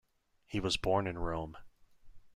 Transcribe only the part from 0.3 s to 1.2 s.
He was born in